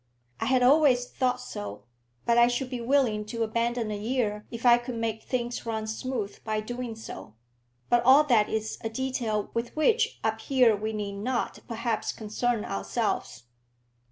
"I 0.39 0.45
had 0.45 0.63
always 0.63 1.05
thought 1.07 1.39
so; 1.39 1.83
but 2.25 2.35
I 2.35 2.47
should 2.47 2.71
be 2.71 2.81
willing 2.81 3.23
to 3.25 3.43
abandon 3.43 3.91
a 3.91 3.95
year 3.99 4.47
if 4.49 4.65
I 4.65 4.79
could 4.79 4.95
make 4.95 5.21
things 5.21 5.63
run 5.63 5.85
smooth 5.85 6.43
by 6.43 6.59
doing 6.59 6.95
so. 6.95 7.35
But 7.87 8.01
all 8.03 8.23
that 8.23 8.49
is 8.49 8.79
a 8.83 8.89
detail 8.89 9.51
with 9.53 9.75
which 9.75 10.19
up 10.23 10.41
here 10.41 10.75
we 10.75 10.91
need 10.91 11.17
not, 11.17 11.59
perhaps, 11.67 12.13
concern 12.13 12.65
ourselves." 12.65 13.43